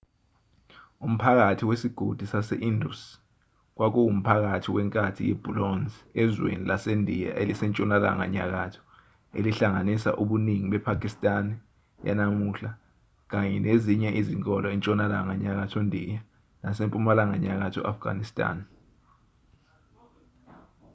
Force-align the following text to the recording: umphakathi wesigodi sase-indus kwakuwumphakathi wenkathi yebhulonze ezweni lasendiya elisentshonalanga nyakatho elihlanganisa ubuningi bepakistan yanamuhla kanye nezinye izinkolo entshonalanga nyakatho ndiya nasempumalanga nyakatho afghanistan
umphakathi 1.07 1.63
wesigodi 1.69 2.25
sase-indus 2.33 3.01
kwakuwumphakathi 3.75 4.69
wenkathi 4.75 5.21
yebhulonze 5.29 5.97
ezweni 6.21 6.65
lasendiya 6.69 7.31
elisentshonalanga 7.41 8.25
nyakatho 8.35 8.81
elihlanganisa 9.37 10.09
ubuningi 10.21 10.67
bepakistan 10.73 11.45
yanamuhla 12.07 12.71
kanye 13.31 13.57
nezinye 13.65 14.09
izinkolo 14.19 14.67
entshonalanga 14.75 15.33
nyakatho 15.43 15.79
ndiya 15.87 16.19
nasempumalanga 16.61 17.35
nyakatho 17.45 17.81
afghanistan 17.91 18.57